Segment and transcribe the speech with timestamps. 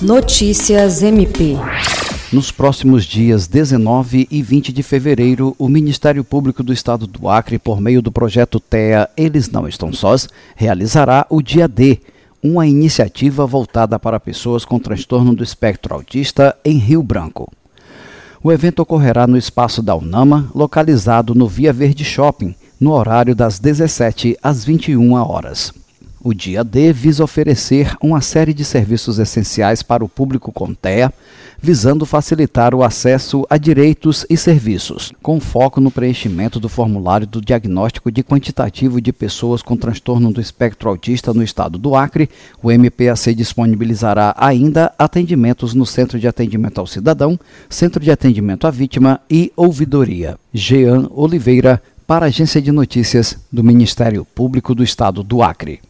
[0.00, 1.56] Notícias MP.
[2.32, 7.58] Nos próximos dias 19 e 20 de fevereiro, o Ministério Público do Estado do Acre,
[7.58, 11.98] por meio do projeto TEA Eles Não Estão Sós, realizará o Dia D,
[12.40, 17.52] uma iniciativa voltada para pessoas com transtorno do espectro autista em Rio Branco.
[18.40, 23.58] O evento ocorrerá no espaço da UNAMA, localizado no Via Verde Shopping, no horário das
[23.58, 25.72] 17 às 21 horas.
[26.28, 31.10] O dia D visa oferecer uma série de serviços essenciais para o público com TEA,
[31.58, 37.40] visando facilitar o acesso a direitos e serviços, com foco no preenchimento do formulário do
[37.40, 42.28] diagnóstico de quantitativo de pessoas com transtorno do espectro autista no estado do Acre.
[42.62, 48.70] O MPAC disponibilizará ainda atendimentos no Centro de Atendimento ao Cidadão, Centro de Atendimento à
[48.70, 50.38] Vítima e Ouvidoria.
[50.52, 55.80] Jean Oliveira, para a Agência de Notícias do Ministério Público do Estado do Acre.